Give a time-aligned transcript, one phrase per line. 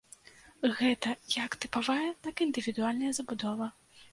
[0.77, 3.73] Гэта як тыпавая, так і індывідуальная забудова.